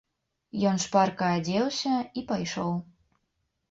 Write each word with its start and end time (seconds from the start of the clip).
Ён 0.69 0.81
шпарка 0.85 1.29
адзеўся 1.37 1.95
і 2.19 2.27
пайшоў. 2.35 2.71